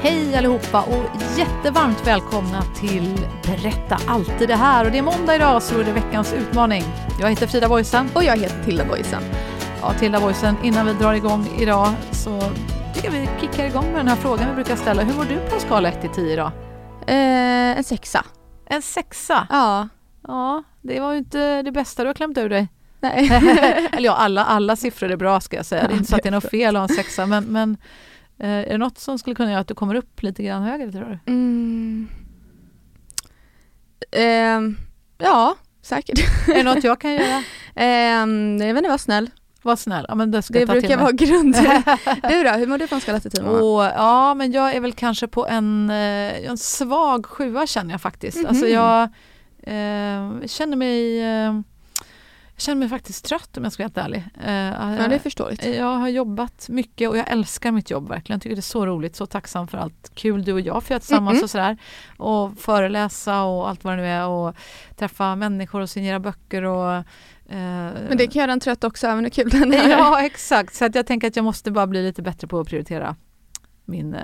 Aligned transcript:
Hej 0.00 0.36
allihopa 0.36 0.82
och 0.82 1.38
jättevarmt 1.38 2.06
välkomna 2.06 2.62
till 2.62 3.26
Berätta 3.46 3.98
alltid 4.06 4.48
det 4.48 4.56
här. 4.56 4.84
Och 4.84 4.90
det 4.90 4.98
är 4.98 5.02
måndag 5.02 5.34
idag 5.34 5.62
så 5.62 5.80
är 5.80 5.84
det 5.84 5.92
veckans 5.92 6.32
utmaning. 6.32 6.82
Jag 7.20 7.30
heter 7.30 7.46
Frida 7.46 7.68
Boysen. 7.68 8.08
Och 8.14 8.24
jag 8.24 8.36
heter 8.36 8.64
Tilda 8.64 8.84
Boysen. 8.84 9.22
Ja, 9.80 9.92
Tilda 9.98 10.20
Boysen, 10.20 10.56
innan 10.64 10.86
vi 10.86 10.92
drar 10.92 11.14
igång 11.14 11.46
idag 11.60 11.94
så 12.10 12.40
tycker 12.94 13.10
vi 13.10 13.28
kickar 13.40 13.64
igång 13.64 13.84
med 13.84 13.94
den 13.94 14.08
här 14.08 14.16
frågan 14.16 14.48
vi 14.48 14.54
brukar 14.54 14.76
ställa. 14.76 15.02
Hur 15.02 15.14
mår 15.14 15.24
du 15.24 15.36
på 15.48 15.54
en 15.54 15.60
skala 15.60 15.88
1 15.88 16.00
till 16.00 16.10
10 16.10 16.32
idag? 16.32 16.50
Eh, 17.06 17.78
en 17.78 17.84
sexa. 17.84 18.24
En 18.66 18.82
sexa? 18.82 19.46
Ja. 19.50 19.88
Ja, 20.28 20.62
det 20.82 21.00
var 21.00 21.12
ju 21.12 21.18
inte 21.18 21.62
det 21.62 21.72
bästa 21.72 22.02
du 22.02 22.08
har 22.08 22.14
klämt 22.14 22.38
ur 22.38 22.48
dig. 22.48 22.68
Nej. 23.00 23.28
Eller 23.92 24.06
ja, 24.06 24.12
alla, 24.12 24.44
alla 24.44 24.76
siffror 24.76 25.10
är 25.10 25.16
bra 25.16 25.40
ska 25.40 25.56
jag 25.56 25.66
säga. 25.66 25.88
Det 25.88 25.92
är 25.92 25.96
inte 25.96 26.10
så 26.10 26.16
att 26.16 26.22
det 26.22 26.28
är 26.28 26.32
något 26.32 26.50
fel 26.50 26.76
att 26.76 26.80
ha 26.80 26.88
en 26.88 27.04
sexa, 27.04 27.26
men, 27.26 27.44
men 27.44 27.76
är 28.38 28.68
det 28.68 28.78
något 28.78 28.98
som 28.98 29.18
skulle 29.18 29.34
kunna 29.36 29.50
göra 29.50 29.60
att 29.60 29.68
du 29.68 29.74
kommer 29.74 29.94
upp 29.94 30.22
lite 30.22 30.42
grann 30.42 30.62
högre 30.62 30.92
tror 30.92 31.04
du? 31.04 31.32
Mm. 31.32 32.08
Ehm, 34.12 34.76
ja, 35.18 35.56
säkert. 35.82 36.18
Är 36.48 36.54
det 36.54 36.62
något 36.62 36.84
jag 36.84 37.00
kan 37.00 37.12
göra? 37.12 37.42
Ehm, 37.74 38.58
jag 38.60 38.74
vet 38.74 38.76
inte, 38.76 38.90
var 38.90 38.98
snäll. 38.98 39.30
Var 39.62 39.76
snäll. 39.76 40.06
Ja, 40.08 40.14
men 40.14 40.30
det 40.30 40.42
ska 40.42 40.52
Det 40.52 40.58
jag 40.58 40.68
ta 40.68 40.72
brukar 40.72 40.96
vara 40.96 41.12
grunden. 41.12 41.64
du 42.28 42.42
då, 42.42 42.50
hur 42.50 42.66
mår 42.66 42.78
du 42.78 42.86
på 42.86 42.94
en 42.94 43.00
skala 43.00 43.20
till 43.20 43.30
10 43.30 43.42
mamma? 43.42 43.58
Och, 43.58 43.84
ja, 43.84 44.34
men 44.34 44.52
jag 44.52 44.74
är 44.74 44.80
väl 44.80 44.92
kanske 44.92 45.26
på 45.26 45.46
en, 45.46 45.90
eh, 45.90 46.48
en 46.48 46.58
svag 46.58 47.26
sjua 47.26 47.66
känner 47.66 47.90
jag 47.90 48.00
faktiskt. 48.00 48.38
Mhm. 48.38 48.46
Alltså 48.46 48.66
jag 48.66 49.02
eh, 49.62 50.46
känner 50.46 50.76
mig 50.76 51.20
eh, 51.20 51.60
jag 52.58 52.62
känner 52.62 52.78
mig 52.78 52.88
faktiskt 52.88 53.24
trött 53.24 53.56
om 53.56 53.64
jag 53.64 53.72
ska 53.72 53.82
vara 53.82 53.86
helt 53.86 53.98
ärlig. 53.98 54.24
Eh, 54.44 54.98
Ja, 55.02 55.08
det 55.08 55.14
är 55.14 55.18
förståeligt. 55.18 55.66
Jag 55.66 55.96
har 55.96 56.08
jobbat 56.08 56.68
mycket 56.68 57.08
och 57.08 57.16
jag 57.16 57.28
älskar 57.30 57.72
mitt 57.72 57.90
jobb 57.90 58.08
verkligen. 58.08 58.36
Jag 58.36 58.42
tycker 58.42 58.56
det 58.56 58.60
är 58.60 58.62
så 58.62 58.86
roligt, 58.86 59.16
så 59.16 59.26
tacksam 59.26 59.68
för 59.68 59.78
allt 59.78 60.10
kul 60.14 60.44
du 60.44 60.52
och 60.52 60.60
jag 60.60 60.82
får 60.84 60.90
göra 60.94 61.00
tillsammans 61.00 61.38
Mm-mm. 61.38 61.42
och 61.42 61.50
sådär. 61.50 61.76
Och 62.16 62.58
föreläsa 62.58 63.42
och 63.42 63.68
allt 63.68 63.84
vad 63.84 63.92
det 63.92 63.96
nu 63.96 64.06
är 64.08 64.26
och 64.26 64.54
träffa 64.96 65.36
människor 65.36 65.80
och 65.80 65.90
signera 65.90 66.20
böcker 66.20 66.62
och 66.62 66.92
eh, 66.94 67.04
Men 68.08 68.16
det 68.16 68.26
kan 68.26 68.40
göra 68.40 68.52
en 68.52 68.60
trött 68.60 68.84
också, 68.84 69.06
även 69.06 69.24
hur 69.24 69.30
kul 69.30 69.48
den 69.50 69.72
är. 69.72 69.88
Ja, 69.88 70.22
exakt. 70.24 70.74
Så 70.74 70.84
att 70.84 70.94
jag 70.94 71.06
tänker 71.06 71.28
att 71.28 71.36
jag 71.36 71.44
måste 71.44 71.70
bara 71.70 71.86
bli 71.86 72.02
lite 72.02 72.22
bättre 72.22 72.46
på 72.48 72.60
att 72.60 72.68
prioritera 72.68 73.16
min... 73.84 74.16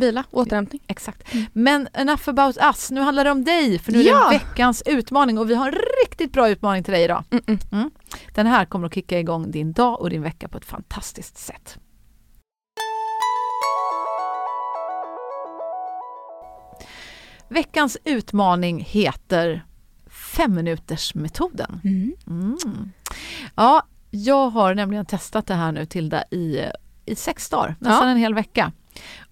Vila, 0.00 0.24
återhämtning. 0.30 0.82
exakt. 0.86 1.28
Men 1.52 1.88
enough 1.94 2.28
about 2.28 2.56
us. 2.56 2.90
Nu 2.90 3.00
handlar 3.00 3.24
det 3.24 3.30
om 3.30 3.44
dig, 3.44 3.78
för 3.78 3.92
nu 3.92 3.98
är 4.00 4.04
det 4.04 4.10
Ja. 4.10 4.28
veckans 4.30 4.82
utmaning 4.86 5.38
och 5.38 5.50
vi 5.50 5.54
har 5.54 5.66
en 5.68 5.78
riktigt 6.06 6.32
bra 6.32 6.48
utmaning 6.48 6.82
till 6.84 6.92
dig 6.92 7.04
idag. 7.04 7.24
Mm-mm. 7.30 7.90
Den 8.34 8.46
här 8.46 8.64
kommer 8.64 8.86
att 8.86 8.94
kicka 8.94 9.18
igång 9.20 9.50
din 9.50 9.72
dag 9.72 10.00
och 10.00 10.10
din 10.10 10.22
vecka 10.22 10.48
på 10.48 10.58
ett 10.58 10.64
fantastiskt 10.64 11.38
sätt. 11.38 11.78
Veckans 17.48 17.96
utmaning 18.04 18.80
heter 18.88 19.64
femminutersmetoden. 20.10 21.80
Mm. 21.84 22.16
Mm. 22.26 22.92
Ja, 23.54 23.82
jag 24.10 24.48
har 24.50 24.74
nämligen 24.74 25.06
testat 25.06 25.46
det 25.46 25.54
här 25.54 25.72
nu 25.72 25.86
Tilda 25.86 26.22
i, 26.30 26.64
i 27.06 27.14
sex 27.16 27.48
dagar, 27.50 27.76
nästan 27.80 28.06
Ja. 28.08 28.12
en 28.12 28.16
hel 28.18 28.34
vecka. 28.34 28.72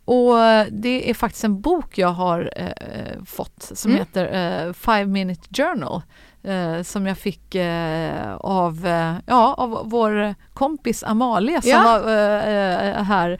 Och 0.06 0.34
det 0.72 1.10
är 1.10 1.14
faktiskt 1.14 1.44
en 1.44 1.60
bok 1.60 1.98
jag 1.98 2.08
har 2.08 2.52
eh, 2.56 3.24
fått 3.24 3.70
som 3.74 3.90
Mm. 3.90 3.98
heter 3.98 4.24
eh, 4.66 4.72
Five 4.72 5.06
Minute 5.06 5.48
Journal 5.62 6.02
eh, 6.46 6.82
som 6.82 7.06
jag 7.06 7.18
fick 7.18 7.54
eh, 7.54 8.34
av, 8.36 8.86
eh, 8.86 9.14
ja, 9.26 9.54
av 9.54 9.82
vår 9.84 10.34
kompis 10.54 11.02
Amalia 11.04 11.60
som 11.62 11.70
Ja. 11.70 11.82
var 11.82 12.08
eh, 12.08 12.88
eh, 12.96 13.02
här 13.02 13.38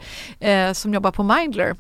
som 0.73 0.95
jobbar 0.95 1.11
på 1.11 1.23
Mindler. 1.23 1.77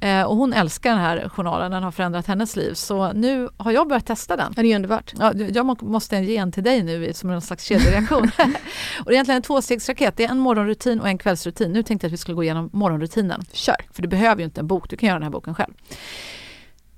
Mm. 0.00 0.26
Och 0.26 0.36
hon 0.36 0.52
älskar 0.52 0.90
den 0.90 0.98
här 0.98 1.28
journalen, 1.28 1.70
den 1.72 1.82
har 1.82 1.90
förändrat 1.90 2.26
hennes 2.26 2.56
liv. 2.56 2.74
Så 2.74 3.12
nu 3.12 3.48
har 3.56 3.72
jag 3.72 3.88
börjat 3.88 4.06
testa 4.06 4.36
den. 4.36 4.52
Ja, 4.56 4.62
det 4.62 4.72
är 4.72 4.76
underbart. 4.76 5.12
Ja, 5.18 5.32
jag 5.34 5.66
må- 5.66 5.76
måste 5.80 6.16
ge 6.16 6.36
en 6.36 6.52
till 6.52 6.62
dig 6.64 6.82
nu 6.82 7.12
som 7.12 7.30
en 7.30 7.40
slags 7.40 7.64
kedjereaktion. 7.64 8.22
och 8.98 9.04
det 9.04 9.10
är 9.10 9.12
egentligen 9.12 9.36
en 9.36 9.42
tvåstegsraket. 9.42 10.16
Det 10.16 10.24
är 10.24 10.28
en 10.30 10.38
morgonrutin 10.38 11.00
och 11.00 11.08
en 11.08 11.18
kvällsrutin. 11.18 11.72
Nu 11.72 11.82
tänkte 11.82 12.04
jag 12.04 12.08
att 12.08 12.12
vi 12.12 12.16
skulle 12.16 12.34
gå 12.34 12.42
igenom 12.42 12.70
morgonrutinen. 12.72 13.42
Kör. 13.52 13.76
För 13.92 14.02
du 14.02 14.08
behöver 14.08 14.38
ju 14.40 14.44
inte 14.44 14.60
en 14.60 14.66
bok, 14.66 14.90
du 14.90 14.96
kan 14.96 15.06
göra 15.06 15.18
den 15.18 15.22
här 15.24 15.30
boken 15.30 15.54
själv. 15.54 15.72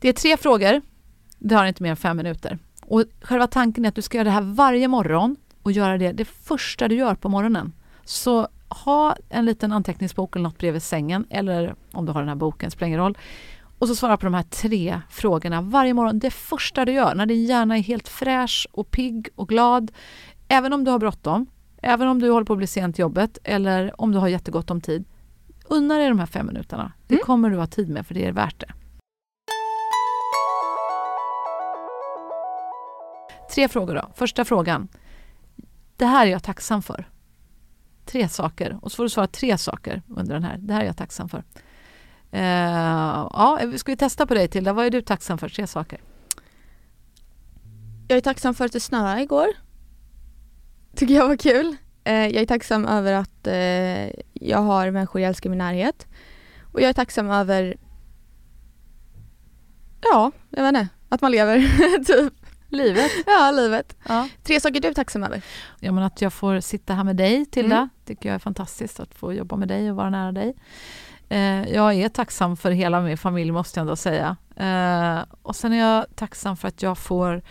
Det 0.01 0.09
är 0.09 0.13
tre 0.13 0.37
frågor. 0.37 0.81
Det 1.39 1.55
har 1.55 1.67
inte 1.67 1.83
mer 1.83 1.91
än 1.91 1.97
fem 1.97 2.17
minuter. 2.17 2.59
Och 2.87 3.05
själva 3.23 3.47
tanken 3.47 3.85
är 3.85 3.89
att 3.89 3.95
du 3.95 4.03
ska 4.03 4.19
göra 4.19 4.25
det 4.25 4.31
här 4.31 4.43
varje 4.43 4.89
morgon 4.89 5.37
och 5.63 5.73
göra 5.73 5.99
det 5.99 6.13
det 6.13 6.25
första 6.25 6.89
du 6.89 6.95
gör 6.95 7.15
på 7.15 7.29
morgonen. 7.29 7.73
Så 8.05 8.49
ha 8.69 9.17
en 9.29 9.45
liten 9.45 9.73
anteckningsbok 9.73 10.37
eller 10.37 10.43
något 10.43 10.59
bredvid 10.59 10.83
sängen 10.83 11.27
eller 11.31 11.75
om 11.93 12.07
du 12.07 12.13
har 12.13 12.21
den 12.21 12.29
här 12.29 12.37
boken, 12.37 12.71
spelar 12.71 12.87
ingen 12.87 13.01
roll. 13.01 13.19
Och 13.79 13.89
så 13.89 13.95
svara 13.95 14.17
på 14.17 14.27
de 14.27 14.35
här 14.35 14.43
tre 14.43 15.01
frågorna 15.11 15.61
varje 15.61 15.95
morgon. 15.95 16.19
Det 16.19 16.31
första 16.31 16.85
du 16.85 16.93
gör 16.93 17.15
när 17.15 17.27
din 17.27 17.45
hjärna 17.45 17.77
är 17.79 17.83
helt 17.83 18.09
fräsch 18.09 18.67
och 18.73 18.91
pigg 18.91 19.29
och 19.35 19.49
glad. 19.49 19.93
Även 20.49 20.73
om 20.73 20.85
du 20.85 20.91
har 20.91 20.99
bråttom, 20.99 21.47
även 21.83 22.09
om 22.09 22.19
du 22.21 22.31
håller 22.31 22.45
på 22.47 22.53
att 22.53 22.57
bli 22.59 22.67
sent 22.67 22.99
jobbet 22.99 23.39
eller 23.45 24.01
om 24.01 24.13
du 24.13 24.19
har 24.19 24.29
jättegott 24.29 24.71
om 24.71 24.81
tid. 24.81 25.05
Unna 25.65 25.99
dig 25.99 26.09
de 26.09 26.19
här 26.19 26.27
fem 26.27 26.47
minuterna. 26.47 26.93
Det 27.07 27.15
Mm. 27.15 27.25
kommer 27.25 27.51
du 27.51 27.57
ha 27.57 27.67
tid 27.67 27.89
med 27.89 28.07
för 28.07 28.15
det 28.15 28.27
är 28.27 28.33
värt 28.33 28.61
det. 28.61 28.73
Tre 33.53 33.69
frågor 33.69 33.95
då. 33.95 34.11
Första 34.15 34.45
frågan. 34.45 34.89
Det 35.97 36.07
här 36.07 36.27
är 36.27 36.31
jag 36.31 36.43
tacksam 36.43 36.83
för. 36.83 37.09
Tre 38.05 38.29
saker. 38.29 38.79
Och 38.83 38.93
så 38.93 38.97
får 38.97 39.03
du 39.05 39.11
svara 39.11 39.27
tre 39.27 39.59
saker 39.59 40.03
under 40.09 40.35
den 40.35 40.45
här. 40.45 40.57
Det 40.59 40.75
här 40.75 40.81
är 40.81 40.87
jag 40.87 40.97
tacksam 40.97 41.29
för. 41.29 41.45
Uh, 42.35 42.41
ja, 43.33 43.59
eh, 43.61 43.73
ska 43.73 43.93
vi 43.93 43.97
testa 43.97 44.27
på 44.27 44.35
dig 44.35 44.49
Tilda? 44.49 44.73
Vad 44.73 44.87
är 44.87 44.91
du 44.91 45.03
tacksam 45.03 45.39
för? 45.39 45.49
Tre 45.49 45.67
saker. 45.67 46.01
Jag 48.09 48.17
är 48.17 48.21
tacksam 48.21 48.55
för 48.55 48.65
att 48.65 48.73
det 48.73 48.81
snöade 48.81 49.23
igår. 49.23 49.49
Tycker 50.95 51.15
jag 51.15 51.29
var 51.29 51.37
kul. 51.37 51.77
Uh, 52.09 52.15
jag 52.15 52.43
är 52.43 52.47
tacksam 52.47 52.87
över 52.87 53.13
att 53.13 53.47
uh, 53.47 54.23
jag 54.33 54.59
har 54.59 54.91
människor 54.91 55.21
jag 55.21 55.29
älskar 55.29 55.49
i 55.49 55.51
min 55.51 55.59
närhet. 55.59 56.07
Och 56.73 56.81
jag 56.81 56.89
är 56.89 56.93
tacksam 56.93 57.31
över 57.31 57.77
Ja, 60.03 60.33
jag 60.51 60.63
vet 60.63 60.69
inte. 60.69 60.89
Att 61.09 61.21
man 61.21 61.31
lever, 61.31 61.59
typ. 62.05 62.42
Livet. 62.73 63.11
Ja, 63.27 63.51
livet. 63.51 63.97
Ja. 64.09 64.29
Tre 64.43 64.61
saker 64.61 64.81
du 64.81 64.89
är 64.89 64.95
tacksam 64.95 65.23
över. 65.25 65.43
Ja, 65.81 65.93
men 65.93 66.05
att 66.05 66.23
jag 66.23 66.33
får 66.33 66.61
sitta 66.61 66.95
här 66.95 67.05
med 67.05 67.17
dig, 67.17 67.47
Tilda, 67.47 67.77
Mm. 67.77 67.89
tycker 68.05 68.29
jag 68.29 68.35
är 68.35 68.39
fantastiskt. 68.39 69.01
Att 69.01 69.15
få 69.15 69.33
jobba 69.33 69.57
med 69.57 69.69
dig 69.69 69.91
och 69.91 69.97
vara 69.97 70.11
nära 70.11 70.33
dig. 70.33 70.55
Eh, 71.29 71.69
jag 71.73 71.95
är 71.95 72.09
tacksam 72.09 72.57
för 72.57 72.71
hela 72.71 73.01
min 73.01 73.19
familj, 73.19 73.51
måste 73.51 73.79
jag 73.81 73.83
ändå 73.83 73.97
säga. 73.97 74.37
Eh, 74.57 75.25
och 75.43 75.57
sen 75.57 75.73
är 75.73 75.79
jag 75.79 76.07
tacksam 76.17 76.57
för 76.57 76.69
att 76.69 76.83
jag 76.83 76.99
får 76.99 77.43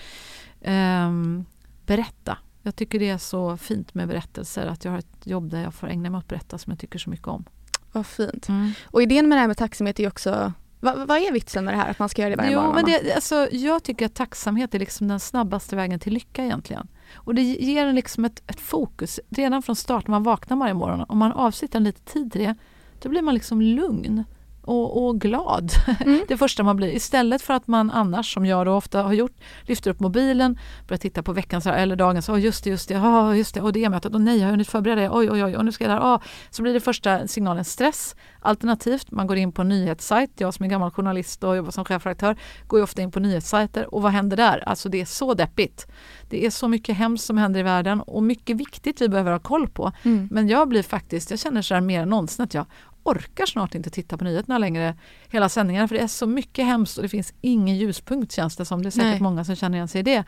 ehm, 0.62 1.46
berätta. 1.86 2.38
Jag 2.62 2.76
tycker 2.76 3.00
det 3.00 3.10
är 3.10 3.18
så 3.18 3.58
fint 3.58 3.94
med 3.94 4.08
berättelser, 4.08 4.68
att 4.68 4.86
jag 4.86 4.92
har 4.92 5.00
ett 5.00 5.28
jobb 5.28 5.50
där 5.50 5.62
jag 5.64 5.74
får 5.74 5.88
ägna 5.88 6.10
mig 6.10 6.18
åt 6.18 6.24
att 6.24 6.28
berätta 6.30 6.58
som 6.58 6.72
jag 6.72 6.80
tycker 6.80 7.00
så 7.00 7.10
mycket 7.10 7.28
om. 7.28 7.46
Vad 7.92 8.06
fint. 8.06 8.48
Och 8.86 9.02
idén 9.02 9.30
med 9.30 9.36
det 9.38 9.40
här 9.40 9.48
med 9.48 9.58
tacksamhet 9.58 10.00
är 10.00 10.08
också 10.08 10.54
Va, 10.82 11.06
vad 11.08 11.18
är 11.18 11.32
vitsen 11.32 11.66
med 11.66 11.74
det 11.74 11.78
här 11.78 11.90
att 11.90 12.00
man 12.00 12.10
ska 12.10 12.22
göra 12.22 12.30
det 12.30 12.36
varje 12.36 12.52
Jo, 12.52 12.60
morgon? 12.60 12.76
men 12.76 12.86
det, 12.86 13.14
alltså, 13.16 13.48
jag 13.52 13.84
tycker 13.84 14.06
att 14.06 14.14
tacksamhet 14.16 14.76
är 14.76 14.80
liksom 14.80 15.08
den 15.08 15.20
snabbaste 15.20 15.76
vägen 15.76 16.00
till 16.00 16.14
lycka 16.14 16.44
egentligen. 16.46 16.88
Och 17.16 17.36
det 17.36 17.42
ger 17.42 17.86
en 17.88 17.96
liksom 17.96 18.26
ett, 18.26 18.44
ett 18.48 18.60
fokus 18.62 19.20
redan 19.30 19.62
från 19.62 19.76
start 19.76 20.08
när 20.08 20.12
man 20.12 20.24
vaknar 20.24 20.58
varje 20.58 20.74
morgon. 20.74 21.06
Om 21.10 21.18
man 21.18 21.32
avsätter 21.32 21.78
en 21.78 21.84
lite 21.84 22.02
tid 22.14 22.32
till 22.32 22.42
det, 22.42 22.56
då 23.02 23.10
blir 23.10 23.22
man 23.22 23.34
liksom 23.34 23.62
lugn 23.62 24.24
och, 24.62 25.06
och 25.06 25.22
glad. 25.22 25.72
Mm. 26.02 26.26
Det 26.28 26.38
första 26.38 26.64
man 26.64 26.76
blir. 26.76 26.88
Istället 26.88 27.42
för 27.42 27.54
att 27.54 27.68
man 27.68 27.92
annars, 27.92 28.34
som 28.34 28.46
jag 28.46 28.66
då 28.66 28.74
ofta 28.74 29.04
har 29.04 29.14
gjort, 29.14 29.36
lyfter 29.62 29.92
upp 29.92 30.00
mobilen, 30.00 30.60
börjar 30.88 30.98
titta 30.98 31.24
på 31.24 31.34
veckans 31.34 31.66
eller 31.66 31.96
dagens, 31.96 32.30
oh, 32.30 32.42
just 32.42 32.64
det, 32.64 32.70
just 32.70 32.90
det, 32.90 32.98
oh, 32.98 33.38
just 33.38 33.56
det, 33.56 33.62
och 33.62 33.74
det 33.74 33.90
mötet, 33.90 34.14
och 34.14 34.22
nej, 34.22 34.38
jag 34.38 34.46
har 34.46 34.52
hunnit 34.52 34.68
förbereda 34.68 35.02
det, 35.02 35.10
oj, 35.10 35.32
oj, 35.32 35.44
oj, 35.44 35.58
och 35.58 35.66
nu 35.66 35.72
ska 35.72 35.84
jag 35.84 35.92
där, 35.92 36.16
oh. 36.16 36.22
Så 36.50 36.62
blir 36.62 36.74
det 36.74 36.80
första 36.80 37.28
signalen 37.28 37.66
stress. 37.66 38.16
Alternativt, 38.40 39.12
man 39.12 39.28
går 39.28 39.38
in 39.38 39.52
på 39.52 39.62
en 39.62 39.70
nyhetssajt, 39.70 40.32
jag 40.38 40.54
som 40.54 40.66
är 40.66 40.70
gammal 40.70 40.92
journalist 40.92 41.44
och 41.44 41.58
jobbar 41.58 41.72
som 41.72 41.86
chefredaktör, 41.86 42.38
går 42.68 42.80
ju 42.80 42.84
ofta 42.84 43.02
in 43.02 43.12
på 43.12 43.20
nyhetssajter 43.20 43.96
och 43.96 44.02
vad 44.02 44.12
händer 44.12 44.38
där? 44.38 44.64
Alltså 44.66 44.90
det 44.90 45.02
är 45.02 45.06
så 45.06 45.34
deppigt. 45.34 45.88
Det 46.30 46.46
är 46.46 46.50
så 46.50 46.68
mycket 46.68 46.98
hemskt 46.98 47.26
som 47.26 47.38
händer 47.38 47.60
i 47.60 47.64
världen 47.64 48.02
och 48.02 48.24
mycket 48.24 48.58
viktigt 48.58 49.02
vi 49.02 49.10
behöver 49.10 49.32
ha 49.32 49.40
koll 49.40 49.68
på. 49.68 49.92
Mm. 50.04 50.28
Men 50.32 50.48
jag 50.48 50.70
blir 50.70 50.84
faktiskt, 50.84 51.30
jag 51.30 51.40
känner 51.40 51.62
så 51.62 51.74
här 51.74 51.82
mer 51.82 52.02
än 52.02 52.10
någonsin 52.10 52.44
att 52.44 52.54
jag 52.54 52.66
orkar 53.04 53.46
snart 53.46 53.76
inte 53.76 53.90
titta 53.90 54.18
på 54.18 54.24
nyheterna 54.24 54.58
längre 54.58 54.96
hela 55.30 55.50
sändningarna 55.50 55.88
för 55.88 55.96
det 55.96 56.02
är 56.02 56.08
så 56.08 56.28
mycket 56.28 56.66
hemskt 56.66 56.98
och 56.98 57.04
det 57.04 57.10
finns 57.10 57.34
ingen 57.42 57.78
ljuspunkt 57.78 58.32
känns 58.32 58.56
det 58.56 58.66
som. 58.66 58.84
Det 58.84 58.90
är 58.90 58.92
säkert 58.92 59.12
Nej. 59.12 59.22
många 59.22 59.46
som 59.46 59.56
känner 59.56 59.78
igen 59.78 59.88
sig 59.88 60.00
i 60.00 60.04
det. 60.04 60.24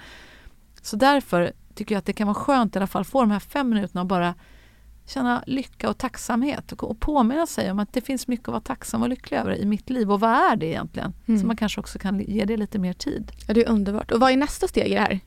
Så 0.81 0.95
därför 0.95 1.53
tycker 1.75 1.95
jag 1.95 1.99
att 1.99 2.05
det 2.05 2.13
kan 2.13 2.27
vara 2.27 2.35
skönt 2.35 2.75
i 2.75 2.79
alla 2.79 2.87
fall 2.87 3.05
få 3.05 3.21
de 3.21 3.31
här 3.31 3.39
fem 3.39 3.69
minuterna 3.69 4.01
och 4.01 4.07
bara 4.07 4.35
känna 5.05 5.43
lycka 5.47 5.89
och 5.89 5.97
tacksamhet 5.97 6.71
och, 6.71 6.83
och 6.83 6.99
påminna 6.99 7.47
sig 7.47 7.71
om 7.71 7.79
att 7.79 7.93
det 7.93 8.01
finns 8.01 8.27
mycket 8.27 8.47
att 8.47 8.51
vara 8.51 8.61
tacksam 8.61 9.01
och 9.01 9.09
lycklig 9.09 9.37
över 9.37 9.55
i 9.57 9.65
mitt 9.65 9.89
liv 9.89 10.11
och 10.11 10.19
vad 10.19 10.29
är 10.29 10.55
det 10.55 10.65
egentligen? 10.65 11.13
Mm. 11.25 11.41
Så 11.41 11.47
man 11.47 11.57
kanske 11.57 11.79
också 11.79 11.99
kan 11.99 12.19
ge 12.19 12.45
det 12.45 12.57
lite 12.57 12.79
mer 12.79 12.93
tid. 12.93 13.31
Ja, 13.47 13.53
det 13.53 13.65
är 13.65 13.69
underbart. 13.69 14.11
Och 14.11 14.19
vad 14.19 14.31
är 14.31 14.37
nästa 14.37 14.67
steg 14.67 14.87
i 14.87 14.93
det 14.93 14.99
här? 14.99 15.19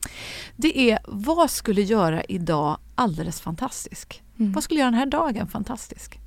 Det 0.55 0.91
är 0.91 0.99
vad 1.07 1.51
skulle 1.51 1.81
göra 1.81 2.23
idag 2.23 2.77
alldeles 2.95 3.41
fantastisk? 3.41 4.23
Mm. 4.39 4.51
Vad 4.51 4.63
skulle 4.63 4.79
göra 4.79 4.91
den 4.91 4.99
här 4.99 5.05
dagen 5.05 5.47
fantastisk? 5.47 6.19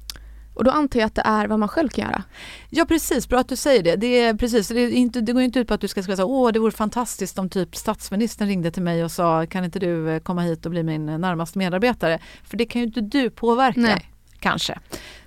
Och 0.54 0.64
då 0.64 0.70
antar 0.70 1.00
jag 1.00 1.06
att 1.06 1.14
det 1.14 1.22
är 1.24 1.46
vad 1.46 1.58
man 1.58 1.68
själv 1.68 1.88
kan 1.88 2.04
göra. 2.04 2.22
Ja 2.70 2.84
precis, 2.84 3.28
bra 3.28 3.38
att 3.38 3.48
du 3.48 3.56
säger 3.56 3.82
det. 3.82 3.96
Det, 3.96 4.20
är 4.20 4.34
precis, 4.34 4.68
det, 4.68 4.80
är 4.80 4.88
inte, 4.88 5.20
det 5.20 5.32
går 5.32 5.42
inte 5.42 5.58
ut 5.58 5.68
på 5.68 5.74
att 5.74 5.80
du 5.80 5.88
ska 5.88 6.02
säga 6.02 6.24
åh 6.24 6.52
det 6.52 6.58
vore 6.58 6.72
fantastiskt 6.72 7.38
om 7.38 7.48
typ 7.50 7.76
statsministern 7.76 8.48
ringde 8.48 8.70
till 8.70 8.82
mig 8.82 9.04
och 9.04 9.12
sa 9.12 9.46
kan 9.46 9.64
inte 9.64 9.78
du 9.78 10.10
eh, 10.10 10.20
komma 10.20 10.42
hit 10.42 10.64
och 10.66 10.70
bli 10.70 10.82
min 10.82 11.08
eh, 11.08 11.18
närmaste 11.18 11.58
medarbetare? 11.58 12.18
För 12.44 12.56
det 12.56 12.66
kan 12.66 12.80
ju 12.80 12.86
inte 12.86 13.00
du 13.00 13.30
påverka. 13.30 13.80
Nej. 13.80 14.10
Kanske. 14.38 14.78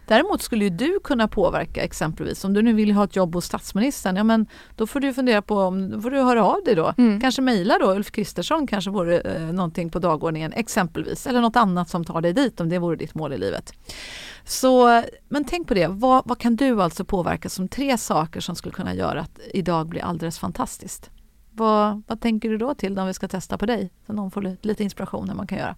Däremot 0.08 0.42
skulle 0.42 0.64
ju 0.64 0.70
du 0.70 1.00
kunna 1.04 1.28
påverka 1.28 1.84
exempelvis 1.84 2.44
om 2.44 2.54
du 2.54 2.62
nu 2.62 2.74
vill 2.74 2.92
ha 2.92 3.04
ett 3.04 3.16
jobb 3.16 3.36
hos 3.36 3.46
statsministern, 3.46 4.16
ja 4.16 4.24
men 4.24 4.46
då 4.76 4.88
får 4.88 5.00
du 5.00 5.14
fundera 5.14 5.42
på 5.42 5.58
om, 5.58 6.02
får 6.02 6.12
du 6.12 6.22
höra 6.22 6.46
av 6.46 6.64
dig 6.66 6.76
då. 6.76 6.94
Mm. 6.98 7.22
Kanske 7.22 7.42
mejla 7.42 7.78
då, 7.80 7.94
Ulf 7.94 8.12
Kristersson 8.12 8.68
kanske 8.68 8.92
vore 8.92 9.20
eh, 9.20 9.54
någonting 9.54 9.90
på 9.90 10.00
dagordningen 10.00 10.54
exempelvis. 10.54 11.28
Eller 11.28 11.42
något 11.42 11.56
annat 11.56 11.90
som 11.90 12.06
tar 12.06 12.22
dig 12.22 12.34
dit 12.34 12.62
om 12.62 12.70
det 12.70 12.80
vore 12.80 12.96
ditt 12.96 13.16
mål 13.16 13.34
i 13.34 13.38
livet. 13.38 13.74
Så, 14.46 15.04
men 15.30 15.46
tänk 15.46 15.68
på 15.68 15.74
det, 15.74 15.88
vad, 15.88 16.24
vad 16.26 16.40
kan 16.40 16.56
du 16.56 16.82
alltså 16.82 17.06
påverka 17.06 17.50
som 17.50 17.68
tre 17.68 17.98
saker 17.98 18.40
som 18.40 18.56
skulle 18.56 18.74
kunna 18.74 18.94
göra 18.94 19.22
att 19.22 19.40
idag 19.54 19.88
blir 19.88 20.02
alldeles 20.02 20.40
fantastiskt? 20.40 21.10
Vad, 21.52 22.02
vad 22.08 22.22
tänker 22.22 22.50
du 22.50 22.58
då 22.58 22.76
till 22.76 23.00
om 23.00 23.08
vi 23.08 23.14
ska 23.14 23.28
testa 23.28 23.58
på 23.58 23.66
dig? 23.66 23.92
Så 24.08 24.14
någon 24.14 24.32
får 24.32 24.58
lite, 24.62 24.84
inspiration 24.84 25.30
hur 25.30 25.36
man 25.36 25.48
kan 25.48 25.58
göra. 25.58 25.76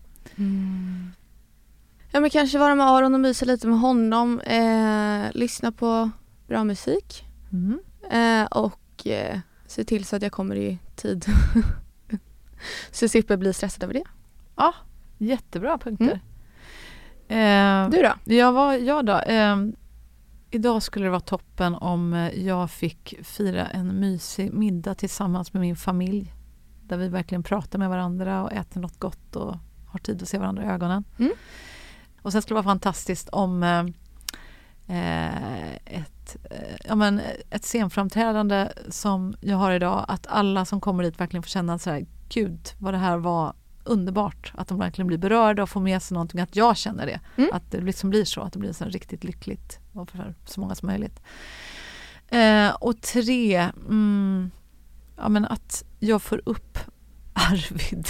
Ja 2.15 2.21
men 2.21 2.29
kanske 2.29 2.57
vara 2.57 2.75
med 2.75 2.87
Aron 2.87 3.13
och 3.13 3.19
mysa 3.19 3.45
lite 3.45 3.67
med 3.67 3.79
honom. 3.79 4.39
Eh, 4.39 5.31
lyssna 5.33 5.71
på 5.71 6.09
bra 6.47 6.63
musik. 6.63 7.25
Mm. 7.51 7.79
Eh, 8.11 8.45
och 8.45 9.07
eh, 9.07 9.39
se 9.67 9.83
till 9.83 10.05
så 10.05 10.15
att 10.15 10.21
jag 10.21 10.31
kommer 10.31 10.55
i 10.55 10.79
tid. 10.95 11.25
så 12.91 13.03
jag 13.03 13.11
slipper 13.11 13.37
bli 13.37 13.53
stressad 13.53 13.83
över 13.83 13.93
det. 13.93 14.03
Ja, 14.55 14.73
jättebra 15.17 15.77
punkter. 15.77 16.19
Eh, 17.27 17.89
Du 17.89 18.01
då? 18.01 18.33
Ja, 18.33 18.51
vad, 18.51 18.79
ja 18.79 19.01
då. 19.01 19.21
ehm, 19.27 19.75
idag 20.51 20.83
skulle 20.83 21.05
det 21.05 21.11
vara 21.11 21.19
toppen 21.19 21.75
om 21.75 22.13
eh, 22.13 22.45
jag 22.45 22.71
fick 22.71 23.13
fira 23.23 23.67
en 23.67 23.87
mysig 23.99 24.53
middag 24.53 24.95
tillsammans 24.95 25.53
med 25.53 25.61
min 25.61 25.75
familj. 25.75 26.33
Där 26.83 26.97
vi 26.97 27.07
verkligen 27.07 27.43
pratar 27.43 27.79
med 27.79 27.89
varandra 27.89 28.43
och 28.43 28.51
äter 28.51 28.81
något 28.81 28.99
gott 28.99 29.35
och 29.35 29.55
har 29.87 29.99
tid 29.99 30.21
att 30.21 30.27
se 30.29 30.37
varandra 30.37 30.63
i 30.63 30.67
ögonen. 30.67 31.03
Mm. 31.19 31.31
Och 32.25 32.31
sen 32.31 32.41
skulle 32.41 32.59
det 32.59 32.63
vara 32.63 32.73
fantastiskt 32.73 33.29
om 33.29 33.63
eh, 33.63 33.85
ett, 35.85 36.37
eh, 36.51 36.75
ja, 36.85 36.95
men 36.95 37.21
ett 37.49 37.63
scenframträdande 37.63 38.69
som 38.89 39.35
jag 39.41 39.57
har 39.57 39.71
idag. 39.71 40.05
Att 40.07 40.27
alla 40.27 40.65
som 40.65 40.81
kommer 40.81 41.03
dit 41.03 41.19
verkligen 41.19 41.43
får 41.43 41.49
känna 41.49 41.79
så 41.79 41.89
här, 41.89 42.05
gud 42.29 42.69
vad 42.77 42.93
det 42.93 42.97
här 42.97 43.17
var 43.17 43.53
underbart. 43.83 44.53
Att 44.55 44.67
de 44.67 44.79
verkligen 44.79 45.07
blir 45.07 45.17
berörda 45.17 45.63
och 45.63 45.69
får 45.69 45.81
med 45.81 46.01
sig 46.01 46.15
någonting. 46.15 46.41
Att 46.41 46.55
jag 46.55 46.77
känner 46.77 47.05
det. 47.05 47.19
Mm. 47.37 47.49
Att 47.53 47.71
det 47.71 47.81
liksom 47.81 48.09
blir 48.09 48.25
så. 48.25 48.41
Att 48.41 48.53
det 48.53 48.59
blir 48.59 48.73
så 48.73 48.85
riktigt 48.85 49.23
lyckligt 49.23 49.79
och 49.93 50.11
för 50.11 50.35
så 50.45 50.59
många 50.59 50.75
som 50.75 50.87
möjligt. 50.87 51.21
Eh, 52.27 52.69
och 52.69 53.01
tre, 53.01 53.69
mm, 53.87 54.51
ja, 55.17 55.29
men 55.29 55.45
att 55.45 55.83
jag 55.99 56.21
får 56.21 56.41
upp 56.45 56.79
Arvid, 57.35 58.07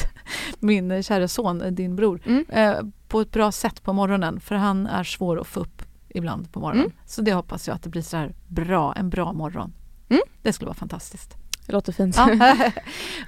min 0.59 1.03
kära 1.03 1.27
son, 1.27 1.63
din 1.75 1.95
bror, 1.95 2.21
Mm. 2.25 2.45
eh, 2.49 2.75
på 3.07 3.21
ett 3.21 3.31
bra 3.31 3.51
sätt 3.51 3.83
på 3.83 3.93
morgonen. 3.93 4.39
För 4.39 4.55
han 4.55 4.87
är 4.87 5.03
svår 5.03 5.41
att 5.41 5.47
få 5.47 5.59
upp 5.59 5.81
ibland 6.09 6.51
på 6.51 6.59
morgonen. 6.59 6.85
Mm. 6.85 6.97
Så 7.05 7.21
det 7.21 7.33
hoppas 7.33 7.67
jag 7.67 7.75
att 7.75 7.83
det 7.83 7.89
blir 7.89 8.01
så 8.01 8.17
här 8.17 8.33
bra, 8.47 8.93
en 8.93 9.09
bra 9.09 9.33
morgon. 9.33 9.73
Mm. 10.09 10.21
Det 10.41 10.53
skulle 10.53 10.65
vara 10.67 10.75
fantastiskt. 10.77 11.35
Det 11.65 11.73
låter 11.73 11.93
fint. 11.93 12.15
Ja, 12.17 12.29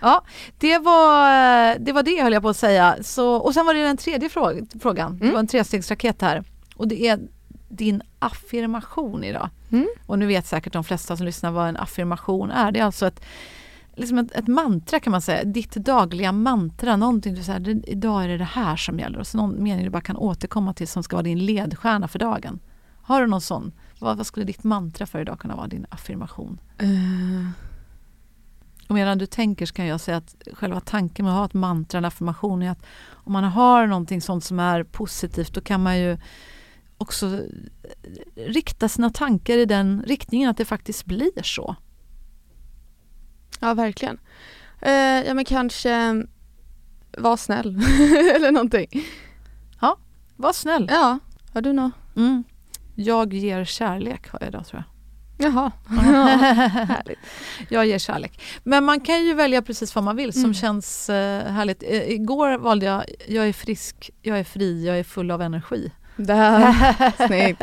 ja 0.02 0.24
det, 0.58 0.78
var, 0.78 1.76
det 1.80 1.92
var 1.92 2.04
det 2.04 2.24
höll 2.24 2.34
jag 2.34 2.42
på 2.42 2.50
att 2.50 2.58
säga. 2.58 2.96
Så, 3.02 3.36
och 3.36 3.54
sen 3.54 3.66
var 3.66 3.74
det 3.74 3.84
den 3.84 3.98
tredje 3.98 4.30
fråg, 4.30 4.68
frågan. 4.82 5.18
Det 5.18 5.24
Mm. 5.24 5.34
var 5.34 5.40
en 5.40 5.48
trestegsraket 5.48 6.22
här. 6.22 6.44
Och 6.76 6.88
det 6.88 7.08
är 7.08 7.20
din 7.70 8.02
affirmation 8.20 9.24
idag. 9.24 9.50
Mm. 9.72 9.88
Och 10.06 10.20
nu 10.20 10.26
vet 10.26 10.46
säkert 10.48 10.74
de 10.74 10.84
flesta 10.84 11.18
som 11.18 11.26
lyssnar 11.26 11.52
vad 11.52 11.70
en 11.70 11.78
affirmation 11.78 12.52
är. 12.52 12.72
Det 12.72 12.80
är 12.80 12.84
alltså 12.84 13.08
ett, 13.08 13.22
liksom 13.98 14.18
ett, 14.18 14.32
ett 14.32 14.48
mantra 14.48 15.00
kan 15.00 15.12
man 15.12 15.22
säga. 15.22 15.44
Ditt 15.44 15.72
dagliga 15.72 16.32
mantra. 16.32 16.96
Någonting 16.96 17.36
du 17.36 17.44
säger, 17.44 17.90
idag 17.90 18.24
är 18.24 18.28
det 18.28 18.38
det 18.38 18.44
här 18.44 18.76
som 18.76 19.00
gäller. 19.00 19.20
Och 19.20 19.28
så 19.28 19.38
någon 19.38 19.64
mening 19.64 19.84
du 19.84 19.90
bara 19.90 20.02
kan 20.02 20.18
återkomma 20.18 20.74
till 20.74 20.88
som 20.88 21.04
ska 21.04 21.16
vara 21.16 21.24
din 21.24 21.46
ledstjärna 21.46 22.08
för 22.08 22.20
dagen. 22.20 22.60
Har 23.02 23.22
du 23.22 23.28
någon 23.28 23.42
sån? 23.42 23.72
Vad, 24.00 24.18
vad 24.18 24.26
skulle 24.28 24.46
ditt 24.46 24.64
mantra 24.64 25.06
för 25.06 25.22
idag 25.22 25.40
kunna 25.40 25.56
vara? 25.56 25.68
Din 25.68 25.86
affirmation? 25.90 26.60
Eh, 26.78 26.88
Och 28.88 28.96
medan 28.96 29.18
du 29.18 29.26
tänker 29.26 29.66
så 29.66 29.74
kan 29.74 29.86
jag 29.86 30.02
säga 30.02 30.18
att 30.18 30.36
själva 30.54 30.80
tanken 30.80 31.26
med 31.26 31.34
att 31.34 31.38
ha 31.38 31.46
ett 31.46 31.54
mantra, 31.54 31.98
en 31.98 32.06
affirmation 32.06 32.62
är 32.64 32.72
att 32.72 32.86
om 33.12 33.34
man 33.34 33.44
har 33.44 33.88
någonting 33.88 34.22
sånt 34.22 34.44
som 34.44 34.60
är 34.60 34.84
positivt 34.84 35.54
då 35.54 35.62
kan 35.62 35.84
man 35.84 36.00
ju 36.00 36.18
också 36.98 37.40
rikta 38.36 38.90
sina 38.90 39.10
tankar 39.10 39.58
i 39.58 39.66
den 39.66 40.04
riktningen 40.08 40.50
att 40.50 40.58
det 40.58 40.66
faktiskt 40.66 41.06
blir 41.06 41.44
så. 41.44 41.76
Ja 43.60 43.74
verkligen. 43.74 44.18
Eh, 44.82 44.92
ja 45.28 45.34
men 45.34 45.46
kanske 45.46 46.24
var 47.18 47.38
snäll 47.38 47.68
eller 48.36 48.52
någonting. 48.52 48.88
Var 50.40 50.54
snäll. 50.54 50.88
Ja, 50.92 51.20
har 51.54 51.62
du 51.62 51.74
något? 51.74 51.92
Mm. 52.16 52.44
Jag 52.96 53.34
ger 53.34 53.66
kärlek 53.66 54.30
har 54.30 54.40
jag 54.42 54.50
idag 54.50 54.66
tror 54.68 54.84
jag. 55.38 55.48
Jaha. 55.48 55.72
Härligt. 55.88 57.20
Jag 57.70 57.86
ger 57.86 57.98
kärlek. 58.00 58.42
Men 58.64 58.84
man 58.86 59.00
kan 59.00 59.24
ju 59.26 59.34
välja 59.34 59.62
precis 59.62 59.96
vad 59.96 60.04
man 60.04 60.16
vill 60.16 60.34
som 60.34 60.44
Mm. 60.44 60.54
känns 60.54 61.10
eh, 61.10 61.52
härligt. 61.52 61.84
Eh, 61.84 62.10
igår 62.12 62.58
valde 62.58 62.86
jag, 62.86 63.04
jag 63.28 63.48
är 63.48 63.54
frisk, 63.54 64.10
jag 64.22 64.40
är 64.40 64.44
fri, 64.44 64.86
jag 64.88 65.00
är 65.00 65.04
full 65.04 65.32
av 65.32 65.42
energi. 65.42 65.92
Där. 66.18 67.28
Snyggt. 67.28 67.62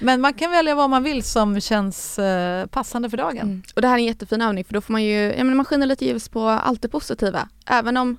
Men 0.00 0.20
man 0.20 0.34
kan 0.34 0.50
välja 0.50 0.74
vad 0.74 0.90
man 0.90 1.02
vill 1.02 1.22
som 1.22 1.60
känns 1.60 2.18
eh, 2.18 2.66
passande 2.66 3.10
för 3.10 3.16
dagen. 3.16 3.38
Mm. 3.38 3.62
Och 3.74 3.82
det 3.82 3.88
här 3.88 3.94
är 3.94 3.98
en 3.98 4.04
jättefin 4.04 4.42
övning 4.42 4.64
för 4.64 4.74
då 4.74 4.80
får 4.80 4.92
man 4.92 5.04
ju, 5.04 5.34
ja 5.38 5.44
men 5.44 5.56
man 5.56 5.66
skiner 5.66 5.86
lite 5.86 6.04
ljus 6.04 6.28
på 6.28 6.48
allt 6.48 6.82
det 6.82 6.88
positiva. 6.88 7.48
Även 7.66 7.96
om 7.96 8.16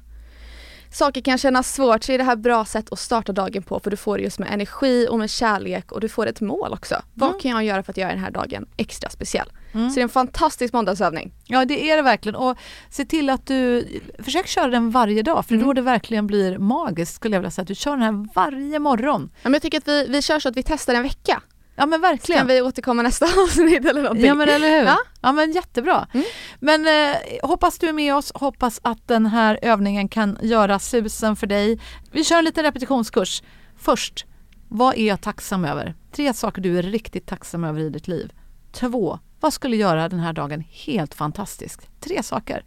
saker 0.95 1.21
kan 1.21 1.37
kännas 1.37 1.73
svårt 1.73 2.03
så 2.03 2.11
är 2.11 2.17
det 2.17 2.23
här 2.23 2.35
bra 2.35 2.65
sätt 2.65 2.91
att 2.91 2.99
starta 2.99 3.31
dagen 3.33 3.63
på 3.63 3.79
för 3.79 3.91
du 3.91 3.97
får 3.97 4.17
det 4.17 4.23
just 4.23 4.39
med 4.39 4.51
energi 4.53 5.07
och 5.09 5.19
med 5.19 5.29
kärlek 5.29 5.91
och 5.91 6.01
du 6.01 6.09
får 6.09 6.27
ett 6.27 6.41
mål 6.41 6.73
också. 6.73 7.01
Vad 7.13 7.29
Mm. 7.29 7.41
kan 7.41 7.51
jag 7.51 7.63
göra 7.63 7.83
för 7.83 7.91
att 7.91 7.97
göra 7.97 8.09
den 8.09 8.19
här 8.19 8.31
dagen 8.31 8.65
extra 8.77 9.09
speciell? 9.09 9.47
Mm. 9.73 9.89
Så 9.89 9.95
det 9.95 10.01
är 10.01 10.03
en 10.03 10.09
fantastisk 10.09 10.73
måndagsövning. 10.73 11.31
Ja 11.45 11.65
det 11.65 11.89
är 11.91 11.95
det 11.95 12.01
verkligen 12.01 12.35
och 12.35 12.57
se 12.89 13.05
till 13.05 13.29
att 13.29 13.47
du 13.47 13.87
försök 14.19 14.47
köra 14.47 14.67
den 14.67 14.91
varje 14.91 15.21
dag 15.23 15.45
för 15.45 15.53
Mm. 15.55 15.67
då 15.67 15.73
det 15.73 15.81
verkligen 15.81 16.27
blir 16.27 16.57
magiskt 16.57 17.15
skulle 17.15 17.35
jag 17.35 17.41
vilja 17.41 17.51
säga 17.51 17.61
att 17.63 17.67
du 17.67 17.75
kör 17.75 17.91
den 17.91 18.01
här 18.01 18.27
varje 18.35 18.79
morgon. 18.79 19.29
Ja, 19.33 19.39
men 19.43 19.53
jag 19.53 19.61
tycker 19.61 19.77
att 19.77 19.87
vi, 19.87 20.05
vi 20.09 20.21
kör 20.21 20.39
så 20.39 20.49
att 20.49 20.57
vi 20.57 20.63
testar 20.63 20.93
en 20.93 21.03
vecka. 21.03 21.41
Ja 21.77 21.85
men 21.85 21.99
Så 21.99 22.01
verkligen. 22.01 22.39
kan 22.39 22.47
vi 22.47 22.61
återkomma 22.61 23.01
nästa 23.01 23.25
avsnitt 23.43 23.85
eller 23.85 24.01
någonting. 24.01 24.25
Ja 24.25 24.33
men 24.33 24.49
eller 24.49 24.69
hur. 24.79 24.85
Ja, 24.85 24.97
Ja. 25.21 25.31
men 25.31 25.51
jättebra. 25.51 26.07
Mm. 26.13 26.25
Men 26.65 26.85
eh, 26.85 27.17
hoppas 27.43 27.79
du 27.79 27.89
är 27.89 27.93
med 27.93 28.15
oss, 28.15 28.31
hoppas 28.35 28.79
att 28.83 29.07
den 29.07 29.25
här 29.25 29.59
övningen 29.61 30.07
kan 30.07 30.37
göra 30.41 30.79
susen 30.79 31.35
för 31.35 31.47
dig. 31.47 31.79
Vi 32.11 32.23
kör 32.23 32.37
en 32.37 32.45
liten 32.45 32.63
repetitionskurs. 32.63 33.43
Först, 33.75 34.25
vad 34.67 34.97
är 34.97 35.07
jag 35.07 35.21
tacksam 35.21 35.65
över? 35.65 35.95
Tre 36.11 36.33
saker 36.33 36.61
du 36.61 36.77
är 36.77 36.83
riktigt 36.83 37.25
tacksam 37.25 37.63
över 37.63 37.79
i 37.79 37.89
ditt 37.89 38.07
liv. 38.07 38.33
Två, 38.71 39.19
Vad 39.39 39.53
skulle 39.53 39.75
göra 39.75 40.09
den 40.09 40.19
här 40.19 40.33
dagen 40.33 40.63
helt 40.69 41.13
fantastisk? 41.13 41.89
Tre 41.99 42.23
saker. 42.23 42.65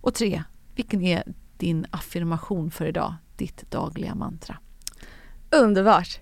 Och 0.00 0.14
tre, 0.14 0.42
vilken 0.74 1.02
är 1.02 1.22
din 1.56 1.86
affirmation 1.90 2.70
för 2.70 2.86
idag? 2.86 3.14
Ditt 3.36 3.70
dagliga 3.70 4.14
mantra. 4.14 4.58
Underbart! 5.50 6.20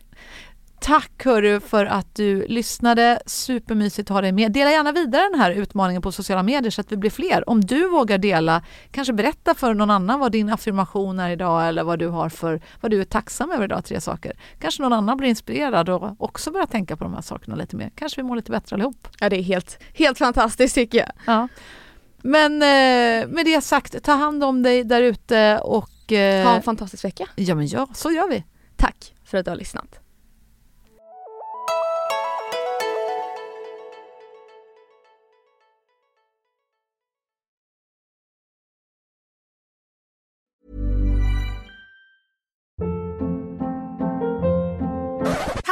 Tack 0.81 1.25
hörru 1.25 1.61
för 1.61 1.87
att 1.87 2.15
du 2.15 2.47
lyssnade. 2.47 3.23
Supermysigt 3.27 4.11
att 4.11 4.15
ha 4.15 4.21
dig 4.21 4.33
med. 4.33 4.53
Dela 4.53 4.71
gärna 4.71 4.93
vidare 4.93 5.29
den 5.31 5.41
här 5.41 5.51
utmaningen 5.51 6.03
på 6.03 6.13
sociala 6.13 6.43
medier 6.43 6.71
så 6.71 6.81
att 6.81 6.93
vi 6.93 6.97
blir 6.97 7.11
fler. 7.11 7.49
Om 7.49 7.61
du 7.61 7.89
vågar 7.89 8.19
dela, 8.19 8.63
kanske 8.91 9.13
berätta 9.13 9.55
för 9.55 9.75
någon 9.75 9.91
annan 9.91 10.21
vad 10.21 10.33
din 10.33 10.51
affirmation 10.51 11.19
är 11.19 11.31
idag 11.31 11.69
eller 11.69 11.83
vad 11.83 11.99
du 11.99 12.09
har 12.09 12.29
för, 12.29 12.61
vad 12.81 12.91
du 12.91 13.01
är 13.01 13.05
tacksam 13.05 13.51
över 13.51 13.65
idag, 13.65 13.85
tre 13.85 14.01
saker. 14.01 14.33
Kanske 14.59 14.83
någon 14.83 14.93
annan 14.93 15.17
blir 15.17 15.29
inspirerad 15.29 15.89
och 15.89 16.15
också 16.19 16.51
börjar 16.51 16.67
tänka 16.67 16.97
på 16.97 17.05
de 17.05 17.15
här 17.15 17.23
sakerna 17.23 17.57
lite 17.57 17.77
mer. 17.77 17.91
Kanske 17.95 18.23
vi 18.23 18.29
mår 18.29 18.37
lite 18.37 18.51
bättre 18.51 18.77
allihop. 18.77 19.09
Ja, 19.21 19.29
det 19.29 19.37
är 19.37 19.43
helt, 19.43 19.79
helt 19.95 20.19
fantastiskt 20.19 20.75
tycker 20.75 20.99
jag. 20.99 21.13
Ja. 21.27 21.49
Men 22.23 22.53
eh, 22.53 23.29
med 23.29 23.45
det 23.45 23.61
sagt, 23.65 24.03
ta 24.03 24.13
hand 24.13 24.45
om 24.45 24.63
dig 24.63 24.85
där 24.85 25.03
ute 25.03 25.59
och... 25.59 26.13
Eh, 26.13 26.47
ha 26.47 26.57
en 26.57 26.63
fantastisk 26.63 27.05
vecka. 27.05 27.27
Ja, 27.37 27.55
men 27.55 27.67
ja, 27.67 27.89
så 27.95 28.11
gör 28.11 28.29
vi. 28.29 28.45
Tack 28.77 29.15
för 29.25 29.39
att 29.39 29.45
du 29.45 29.51
har 29.51 29.59
lyssnat. 29.59 30.00